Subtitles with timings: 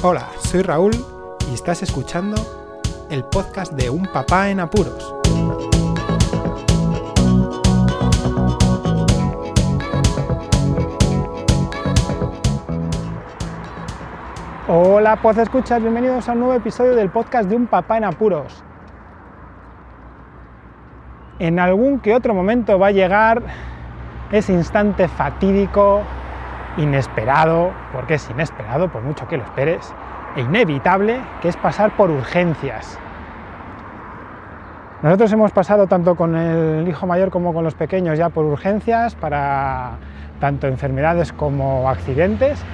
[0.00, 0.92] Hola, soy Raúl
[1.50, 2.36] y estás escuchando
[3.10, 5.12] el podcast de Un Papá en Apuros.
[14.68, 18.62] Hola, pues escuchas, bienvenidos a un nuevo episodio del podcast de Un Papá en Apuros.
[21.40, 23.42] En algún que otro momento va a llegar
[24.30, 26.02] ese instante fatídico,
[26.78, 29.92] inesperado, porque es inesperado, por mucho que lo esperes,
[30.36, 32.98] e inevitable, que es pasar por urgencias.
[35.02, 39.14] Nosotros hemos pasado tanto con el hijo mayor como con los pequeños ya por urgencias
[39.14, 39.92] para
[40.40, 42.64] tanto enfermedades como accidentes.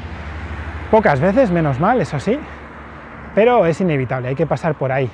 [0.90, 2.38] Pocas veces, menos mal, eso sí,
[3.34, 5.10] pero es inevitable, hay que pasar por ahí.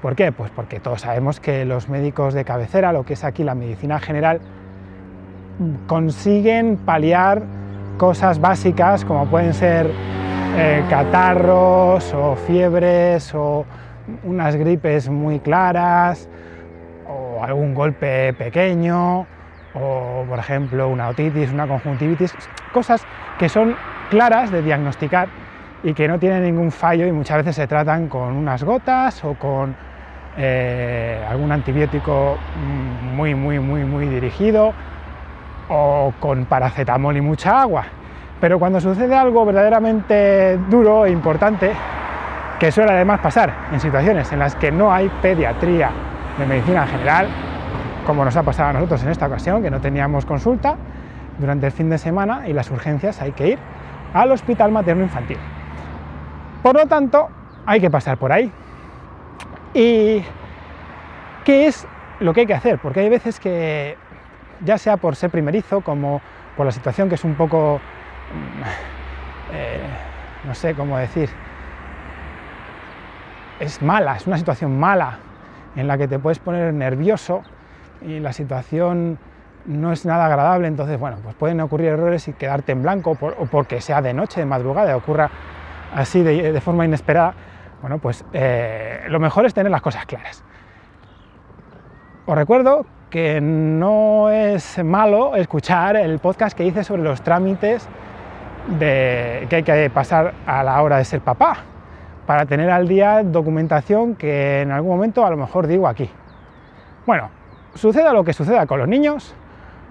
[0.00, 0.32] ¿Por qué?
[0.32, 3.98] Pues porque todos sabemos que los médicos de cabecera, lo que es aquí la medicina
[3.98, 4.40] general,
[5.86, 7.42] consiguen paliar
[7.96, 9.90] cosas básicas como pueden ser
[10.56, 13.64] eh, catarros o fiebres o
[14.24, 16.28] unas gripes muy claras
[17.08, 19.26] o algún golpe pequeño
[19.74, 22.34] o por ejemplo una otitis, una conjuntivitis,
[22.72, 23.04] cosas
[23.38, 23.76] que son
[24.10, 25.28] claras de diagnosticar
[25.82, 29.34] y que no tienen ningún fallo y muchas veces se tratan con unas gotas o
[29.34, 29.76] con
[30.38, 32.36] eh, algún antibiótico
[33.14, 34.72] muy muy muy muy dirigido
[35.68, 37.84] o con paracetamol y mucha agua.
[38.40, 41.72] Pero cuando sucede algo verdaderamente duro e importante,
[42.58, 45.90] que suele además pasar en situaciones en las que no hay pediatría
[46.38, 47.28] de medicina en general,
[48.06, 50.76] como nos ha pasado a nosotros en esta ocasión, que no teníamos consulta
[51.38, 53.58] durante el fin de semana y las urgencias hay que ir
[54.14, 55.38] al hospital materno infantil.
[56.62, 57.28] Por lo tanto,
[57.66, 58.50] hay que pasar por ahí.
[59.74, 60.22] ¿Y
[61.44, 61.86] qué es
[62.20, 62.78] lo que hay que hacer?
[62.78, 63.96] Porque hay veces que
[64.64, 66.20] ya sea por ser primerizo, como
[66.56, 67.80] por la situación que es un poco,
[68.32, 69.80] mm, eh,
[70.44, 71.28] no sé cómo decir,
[73.60, 75.18] es mala, es una situación mala
[75.76, 77.42] en la que te puedes poner nervioso
[78.02, 79.18] y la situación
[79.66, 83.46] no es nada agradable, entonces, bueno, pues pueden ocurrir errores y quedarte en blanco, o
[83.46, 85.30] porque sea de noche, de madrugada, ocurra
[85.94, 87.34] así de, forma inesperada,
[87.80, 90.44] bueno, pues eh, lo mejor es tener las cosas claras.
[92.26, 97.88] Os recuerdo que no es malo escuchar el podcast que hice sobre los trámites
[98.78, 101.58] de, que hay que pasar a la hora de ser papá,
[102.26, 106.10] para tener al día documentación que en algún momento a lo mejor digo aquí.
[107.06, 107.30] Bueno,
[107.74, 109.34] suceda lo que suceda con los niños,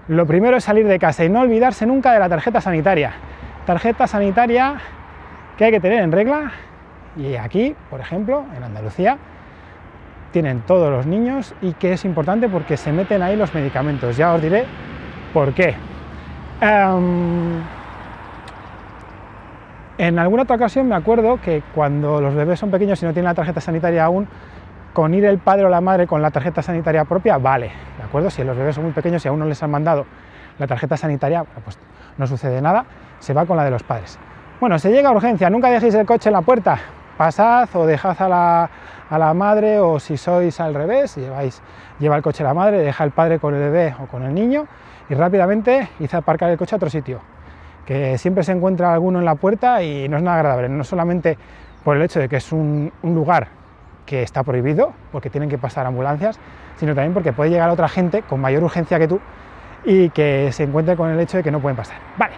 [0.08, 3.14] lo primero es salir de casa y no olvidarse nunca de la tarjeta sanitaria.
[3.64, 4.76] Tarjeta sanitaria
[5.56, 6.52] que hay que tener en regla
[7.16, 9.16] y aquí, por ejemplo, en Andalucía,
[10.32, 14.16] tienen todos los niños y que es importante porque se meten ahí los medicamentos.
[14.16, 14.64] Ya os diré
[15.32, 15.74] por qué.
[16.60, 17.62] Em,
[19.98, 23.28] en alguna otra ocasión me acuerdo que cuando los bebés son pequeños y no tienen
[23.28, 24.28] la tarjeta sanitaria aún,
[24.92, 28.30] con ir el padre o la madre con la tarjeta sanitaria propia, vale, ¿de acuerdo?
[28.30, 30.06] Si los bebés son muy pequeños y aún no les han mandado
[30.58, 31.78] la tarjeta sanitaria, pues
[32.16, 32.86] no sucede nada,
[33.18, 34.18] se va con la de los padres.
[34.58, 36.78] Bueno, se llega a urgencia, nunca dejéis el coche en la puerta,
[37.16, 38.70] pasad o dejad a la,
[39.10, 41.62] a la madre o si sois al revés, lleváis,
[41.98, 44.66] lleva el coche la madre, deja el padre con el bebé o con el niño
[45.08, 47.20] y rápidamente hice aparcar el coche a otro sitio.
[47.84, 51.38] Que siempre se encuentra alguno en la puerta y no es nada agradable, no solamente
[51.84, 53.48] por el hecho de que es un, un lugar
[54.04, 56.38] que está prohibido, porque tienen que pasar ambulancias,
[56.76, 59.20] sino también porque puede llegar otra gente con mayor urgencia que tú
[59.84, 61.96] y que se encuentre con el hecho de que no pueden pasar.
[62.18, 62.34] Vale,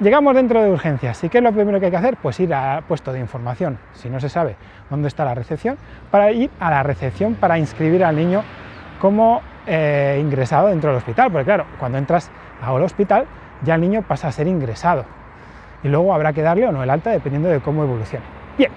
[0.00, 1.24] Llegamos dentro de urgencias.
[1.24, 2.16] ¿Y qué es lo primero que hay que hacer?
[2.22, 4.54] Pues ir al puesto de información, si no se sabe
[4.88, 5.76] dónde está la recepción,
[6.12, 8.44] para ir a la recepción para inscribir al niño
[9.00, 11.32] como eh, ingresado dentro del hospital.
[11.32, 12.30] Porque claro, cuando entras
[12.62, 13.26] al hospital
[13.64, 15.04] ya el niño pasa a ser ingresado.
[15.82, 18.24] Y luego habrá que darle o no el alta dependiendo de cómo evolucione.
[18.56, 18.70] Bien,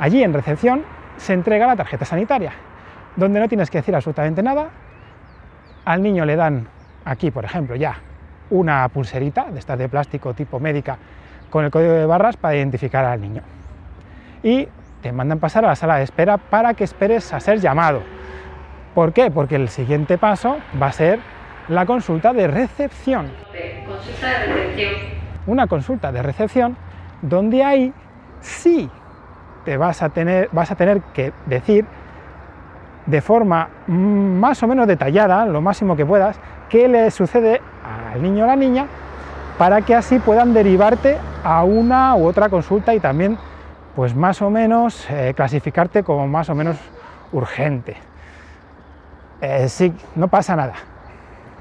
[0.00, 0.82] allí en recepción
[1.18, 2.50] se entrega la tarjeta sanitaria,
[3.14, 4.70] donde no tienes que decir absolutamente nada.
[5.84, 6.66] Al niño le dan
[7.04, 7.98] aquí, por ejemplo, ya
[8.50, 10.98] una pulserita de estas de plástico tipo médica
[11.50, 13.42] con el código de barras para identificar al niño.
[14.42, 14.68] Y
[15.02, 18.02] te mandan pasar a la sala de espera para que esperes a ser llamado.
[18.94, 19.30] ¿Por qué?
[19.30, 21.20] Porque el siguiente paso va a ser
[21.68, 23.30] la consulta de recepción.
[23.86, 24.94] Consulta de recepción.
[25.46, 26.76] Una consulta de recepción
[27.22, 27.92] donde ahí
[28.40, 28.90] sí
[29.64, 31.84] te vas a tener, vas a tener que decir
[33.06, 37.62] de forma más o menos detallada, lo máximo que puedas, qué le sucede
[38.12, 38.86] al niño o la niña
[39.58, 43.36] para que así puedan derivarte a una u otra consulta y también
[43.96, 46.76] pues más o menos eh, clasificarte como más o menos
[47.32, 47.96] urgente.
[49.40, 50.74] Eh, sí, no pasa nada.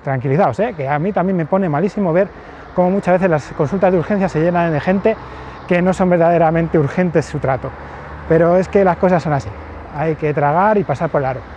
[0.03, 2.27] Tranquilizaos, eh, que a mí también me pone malísimo ver
[2.75, 5.15] cómo muchas veces las consultas de urgencia se llenan de gente
[5.68, 7.71] que no son verdaderamente urgentes su trato.
[8.30, 9.50] Pero es que las cosas son así,
[9.95, 11.56] hay que tragar y pasar por el aro.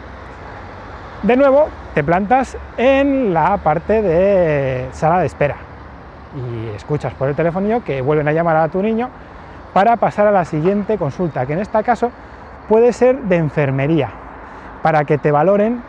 [1.23, 5.57] De nuevo, te plantas en la parte de sala de espera
[6.35, 9.11] y escuchas por el telefonillo que vuelven a llamar a tu niño
[9.75, 12.11] para pasar a la siguiente consulta, que en este caso
[12.71, 14.09] puede ser de enfermería,
[14.83, 15.83] para que te valoren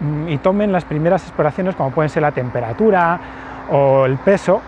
[0.00, 3.18] mm, y tomen las primeras exploraciones como pueden ser la temperatura
[3.72, 4.62] o el peso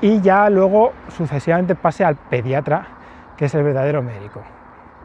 [0.00, 2.86] y ya luego sucesivamente pase al pediatra,
[3.36, 4.42] que es el verdadero médico.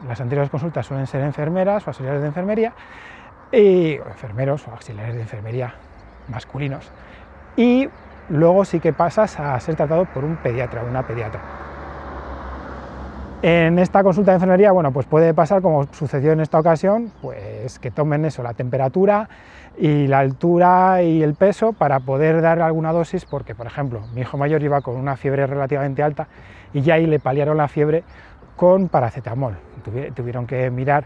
[0.06, 2.72] Las anteriores consultas suelen ser enfermeras o auxiliares de enfermería,
[3.52, 5.74] y, enfermeros o auxiliares de enfermería
[6.28, 6.90] masculinos.
[7.56, 7.88] Y
[8.28, 11.40] luego sí que pasas a ser tratado por un pediatra o una pediatra.
[13.40, 17.78] En esta consulta de enfermería, bueno, pues puede pasar como sucedió en esta ocasión, pues
[17.78, 19.28] que tomen eso, la temperatura
[19.76, 24.22] y la altura y el peso para poder dar alguna dosis, porque por ejemplo, mi
[24.22, 26.26] hijo mayor iba con una fiebre relativamente alta
[26.72, 28.02] y ya ahí le paliaron la fiebre
[28.56, 29.56] con paracetamol.
[30.16, 31.04] Tuvieron que mirar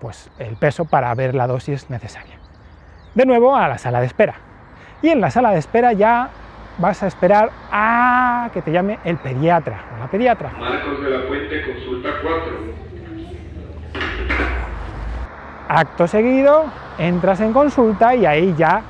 [0.00, 2.36] pues, el peso para ver la dosis necesaria.
[3.14, 4.34] De nuevo a la sala de espera.
[5.02, 6.30] Y en la sala de espera ya
[6.78, 10.50] vas a esperar a que te llame el pediatra o la pediatra.
[10.58, 12.88] Marcos de la Puente, consulta 4.
[15.68, 16.64] Acto seguido,
[16.98, 18.82] entras en consulta y ahí ya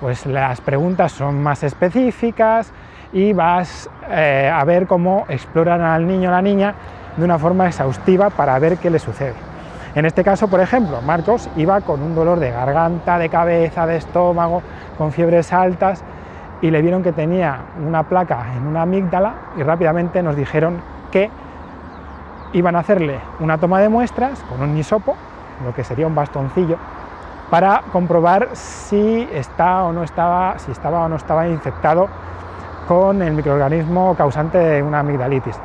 [0.00, 2.72] pues las preguntas son más específicas
[3.12, 6.74] y vas eh, a ver cómo exploran al niño o la niña
[7.16, 9.49] de una forma exhaustiva para ver qué le sucede.
[9.94, 13.96] En este caso, por ejemplo, Marcos iba con un dolor de garganta, de cabeza, de
[13.96, 14.62] estómago,
[14.96, 16.04] con fiebres altas
[16.62, 21.28] y le vieron que tenía una placa en una amígdala y rápidamente nos dijeron que
[22.52, 25.16] iban a hacerle una toma de muestras con un hisopo,
[25.64, 26.76] lo que sería un bastoncillo,
[27.50, 32.08] para comprobar si está o no estaba, si estaba o no estaba infectado
[32.86, 35.56] con el microorganismo causante de una amigdalitis.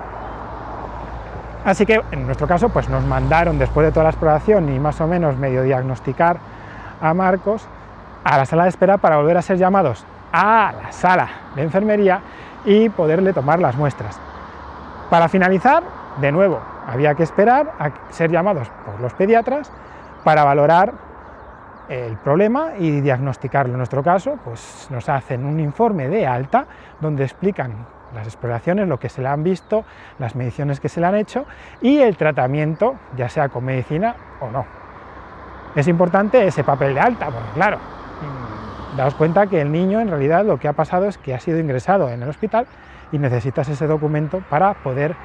[1.65, 5.01] Así que en nuestro caso, pues nos mandaron después de toda la exploración y más
[5.01, 6.38] o menos medio diagnosticar
[7.01, 7.67] a Marcos
[8.23, 12.21] a la sala de espera para volver a ser llamados a la sala de enfermería
[12.65, 14.19] y poderle tomar las muestras.
[15.09, 15.83] Para finalizar,
[16.21, 19.71] de nuevo, había que esperar a ser llamados por los pediatras
[20.23, 20.94] para valorar
[21.89, 23.73] el problema y diagnosticarlo.
[23.73, 26.65] En nuestro caso, pues nos hacen un informe de alta
[27.00, 27.73] donde explican
[28.15, 29.85] las exploraciones, lo que se le han visto,
[30.17, 31.45] las mediciones que se le han hecho
[31.81, 34.65] y el tratamiento, ya sea con medicina o no.
[35.75, 37.77] Es importante ese papel de alta, porque claro,
[38.95, 41.59] daos cuenta que el niño en realidad lo que ha pasado es que ha sido
[41.59, 42.65] ingresado en el hospital
[43.12, 45.15] y necesitas ese documento para poder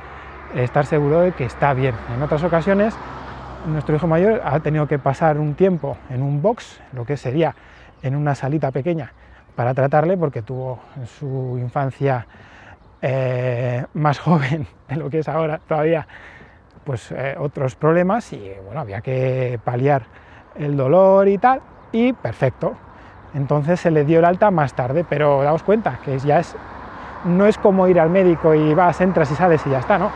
[0.54, 1.94] estar seguro de que está bien.
[2.14, 2.96] En otras ocasiones,
[3.66, 7.54] nuestro hijo mayor ha tenido que pasar un tiempo en un box, lo que sería
[8.02, 9.12] en una salita pequeña,
[9.54, 12.26] para tratarle porque tuvo en su infancia
[13.02, 16.06] eh, más joven de lo que es ahora todavía,
[16.84, 20.02] pues eh, otros problemas y bueno, había que paliar
[20.54, 21.60] el dolor y tal,
[21.92, 22.74] y perfecto,
[23.34, 26.56] entonces se le dio el alta más tarde, pero daos cuenta que ya es,
[27.24, 30.10] no es como ir al médico y vas, entras y sales y ya está, ¿no?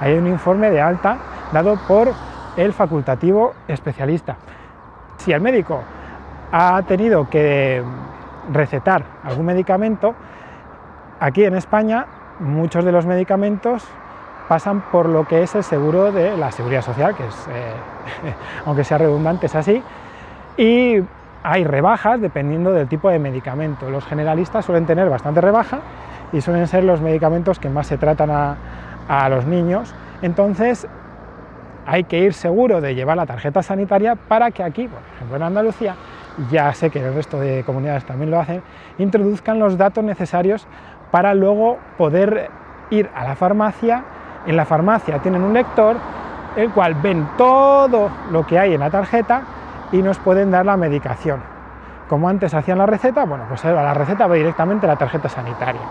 [0.00, 1.18] Hay un informe de alta
[1.52, 2.12] dado por
[2.56, 4.36] el facultativo especialista.
[5.18, 5.82] Si el médico
[6.52, 7.82] ha tenido que
[8.52, 10.14] recetar algún medicamento,
[11.18, 12.06] aquí en España
[12.40, 13.84] muchos de los medicamentos
[14.48, 17.72] pasan por lo que es el seguro de la seguridad social, que es, eh,
[18.66, 19.82] aunque sea redundante, es así,
[20.56, 21.00] y
[21.42, 23.88] hay rebajas dependiendo del tipo de medicamento.
[23.90, 25.78] Los generalistas suelen tener bastante rebaja
[26.32, 29.94] y suelen ser los medicamentos que más se tratan a, los niños.
[30.22, 30.86] Entonces
[31.86, 35.42] hay que ir seguro de llevar la tarjeta sanitaria para que aquí, por ejemplo en
[35.42, 35.96] Andalucía,
[36.50, 38.62] ya sé que el resto de comunidades también lo hacen,
[38.98, 40.66] introduzcan los datos necesarios
[41.10, 42.50] para luego poder
[42.90, 44.04] ir a la farmacia.
[44.46, 45.96] En la farmacia tienen un lector,
[46.56, 49.42] el cual ven todo lo que hay en la tarjeta
[49.92, 51.40] y nos pueden dar la medicación.
[52.08, 55.28] Como antes hacían la receta, bueno, pues ahora la receta va directamente a la tarjeta
[55.28, 55.82] sanitaria.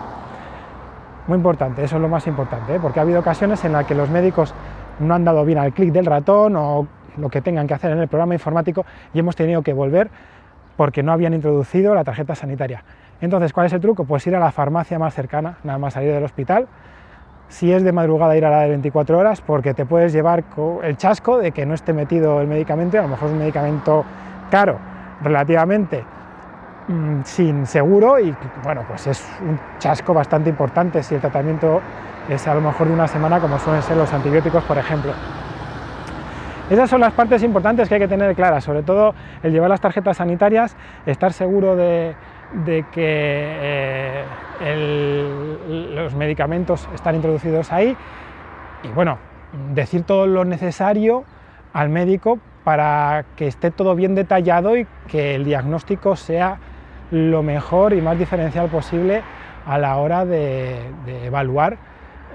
[1.27, 2.79] Muy importante, eso es lo más importante, ¿eh?
[2.81, 4.53] porque ha habido ocasiones en las que los médicos
[4.99, 7.99] no han dado bien al clic del ratón o lo que tengan que hacer en
[7.99, 10.09] el programa informático y hemos tenido que volver
[10.75, 12.83] porque no habían introducido la tarjeta sanitaria.
[13.21, 14.05] Entonces, ¿cuál es el truco?
[14.05, 16.67] Pues ir a la farmacia más cercana, nada más salir del hospital,
[17.49, 20.43] si es de madrugada ir a la de 24 horas porque te puedes llevar
[20.83, 23.39] el chasco de que no esté metido el medicamento y a lo mejor es un
[23.39, 24.05] medicamento
[24.51, 24.77] caro
[25.21, 26.03] relativamente
[26.87, 31.81] mm, sin seguro y bueno pues es un chasco bastante importante si el tratamiento
[32.29, 35.11] es a lo mejor de una semana como suelen ser los antibióticos por ejemplo.
[36.69, 39.81] Esas son las partes importantes que hay que tener claras, sobre todo el llevar las
[39.81, 40.75] tarjetas sanitarias,
[41.07, 42.13] estar seguro de
[42.53, 44.25] de que
[44.61, 45.25] eh,
[45.93, 47.95] los medicamentos están introducidos ahí
[48.83, 49.17] y bueno,
[49.73, 51.23] decir todo lo necesario
[51.73, 56.57] al médico para que esté todo bien detallado y que el diagnóstico sea
[57.11, 59.21] lo mejor y más diferencial posible
[59.65, 60.91] a la hora de,
[61.25, 61.77] evaluar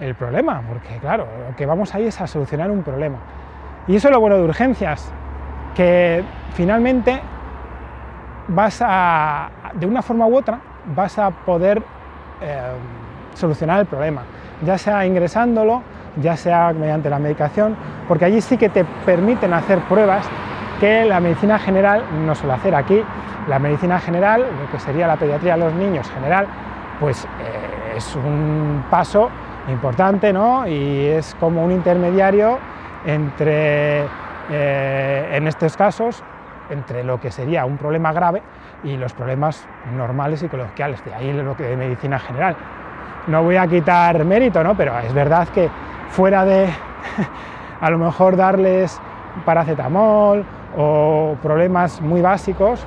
[0.01, 3.19] el problema, porque claro, lo que vamos ahí es a solucionar un problema.
[3.87, 5.13] Y eso es lo bueno de urgencias,
[5.75, 7.21] que finalmente
[8.49, 10.61] vas a, de una forma u otra,
[10.95, 11.83] vas a poder
[12.41, 12.61] eh,
[13.35, 14.23] solucionar el problema,
[14.65, 15.83] ya sea ingresándolo,
[16.21, 20.27] ya sea mediante la medicación, porque allí sí que te permiten hacer pruebas
[20.81, 22.75] que la medicina general no suele hacer.
[22.75, 23.03] Aquí
[23.49, 26.47] la medicina general, lo que sería la pediatría de los niños general,
[27.01, 29.31] pues eh, es un paso
[29.69, 30.67] importante ¿no?
[30.67, 32.59] y es como un intermediario
[33.05, 34.05] entre,
[34.51, 36.23] eh, en estos casos,
[36.71, 38.43] entre lo que sería un problema grave
[38.83, 42.57] y los problemas normales y coloquiales, de ahí lo que de medicina general.
[43.27, 44.77] No voy a quitar mérito, ¿no?
[44.77, 45.69] pero es verdad que
[46.11, 46.69] fuera de
[47.81, 49.01] a lo mejor darles
[49.45, 50.45] paracetamol
[50.77, 52.85] o problemas muy básicos,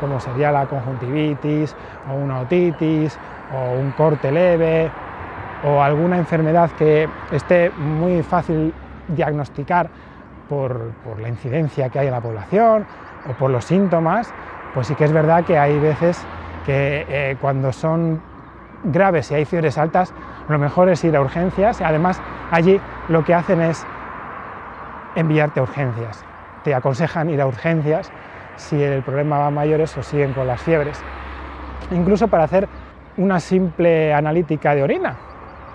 [0.00, 1.74] como sería la conjuntivitis
[2.10, 3.18] o una otitis
[3.54, 4.90] o un corte leve
[5.64, 8.72] o alguna enfermedad que esté muy fácil
[9.08, 9.88] diagnosticar
[10.48, 12.84] por, la incidencia que hay en la población
[13.28, 14.32] o por los síntomas,
[14.74, 16.24] pues sí que es verdad que hay veces
[16.64, 18.20] que eh, cuando son
[18.84, 20.12] graves y hay fiebres altas,
[20.48, 21.80] lo mejor es ir a urgencias.
[21.80, 23.86] Además, allí lo que hacen es
[25.14, 26.24] enviarte a urgencias.
[26.64, 28.10] Te aconsejan ir a urgencias
[28.56, 31.02] si el problema va a mayores o siguen con las fiebres.
[31.90, 32.68] Incluso para hacer
[33.16, 35.16] una simple analítica de orina.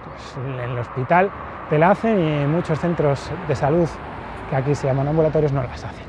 [0.06, 1.30] Pues en el hospital
[1.70, 3.90] te la hacen y en muchos centros de salud,
[4.50, 6.06] que aquí se llaman ambulatorios, no las hacen.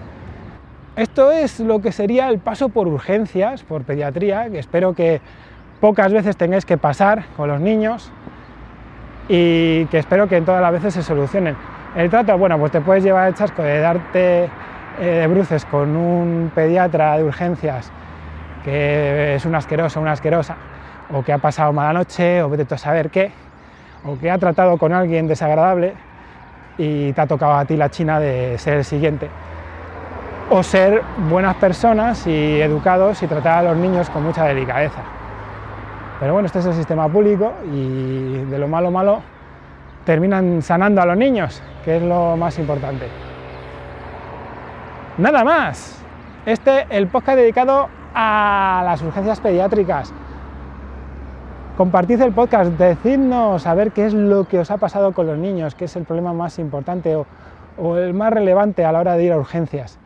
[0.97, 5.21] Esto es lo que sería el paso por urgencias, por pediatría, que espero que
[5.79, 8.11] pocas veces tengáis que pasar con los niños
[9.29, 11.55] y que espero que en todas las veces se solucionen.
[11.95, 14.49] El trato, bueno, pues te puedes llevar el chasco de darte eh,
[14.99, 17.93] de bruces con un pediatra de urgencias
[18.65, 20.57] que es un asqueroso, una asquerosa,
[21.13, 23.31] o que ha pasado mala noche, o vete a saber qué,
[24.03, 25.93] o que ha tratado con alguien desagradable
[26.79, 29.29] y te ha tocado a ti la china de ser el siguiente.
[30.49, 35.03] O ser buenas personas y educados y tratar a los niños con mucha delicadeza.
[36.21, 39.23] Pero bueno, este es el sistema público y de lo malo malo
[40.05, 43.09] terminan sanando a los niños, que es lo más importante.
[45.19, 46.01] Nada más.
[46.47, 50.15] Este el podcast dedicado a las urgencias pediátricas.
[51.77, 55.37] Compartid el podcast, decidnos a ver qué es lo que os ha pasado con los
[55.37, 57.17] niños, qué es el problema más importante
[57.77, 59.99] o el más relevante a la hora de ir a urgencias.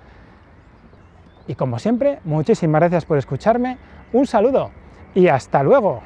[1.50, 3.76] Y como siempre, muchísimas gracias por escucharme,
[4.12, 4.70] un saludo
[5.16, 6.00] y hasta luego.